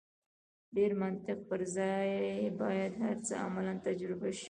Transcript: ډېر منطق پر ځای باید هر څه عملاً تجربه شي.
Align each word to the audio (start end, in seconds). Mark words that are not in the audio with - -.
ډېر 0.75 0.91
منطق 1.01 1.39
پر 1.49 1.61
ځای 1.77 2.09
باید 2.61 2.93
هر 3.03 3.17
څه 3.25 3.33
عملاً 3.45 3.73
تجربه 3.87 4.29
شي. 4.37 4.39